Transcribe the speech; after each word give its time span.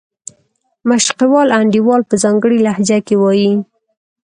مشرقي 0.89 1.25
وال 1.33 1.49
انډیوال 1.59 2.01
په 2.09 2.15
ځانګړې 2.23 2.57
لهجه 2.65 2.99
کې 3.07 3.15
وایي. 3.21 3.51